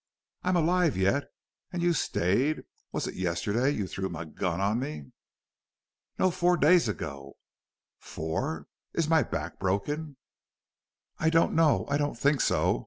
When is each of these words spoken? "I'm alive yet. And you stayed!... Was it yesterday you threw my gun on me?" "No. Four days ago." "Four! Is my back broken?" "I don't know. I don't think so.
"I'm 0.41 0.55
alive 0.55 0.97
yet. 0.97 1.25
And 1.71 1.83
you 1.83 1.93
stayed!... 1.93 2.63
Was 2.91 3.05
it 3.05 3.13
yesterday 3.13 3.69
you 3.69 3.85
threw 3.85 4.09
my 4.09 4.25
gun 4.25 4.59
on 4.59 4.79
me?" 4.79 5.11
"No. 6.17 6.31
Four 6.31 6.57
days 6.57 6.87
ago." 6.87 7.37
"Four! 7.99 8.65
Is 8.93 9.07
my 9.07 9.21
back 9.21 9.59
broken?" 9.59 10.17
"I 11.19 11.29
don't 11.29 11.53
know. 11.53 11.85
I 11.87 11.97
don't 11.97 12.17
think 12.17 12.41
so. 12.41 12.79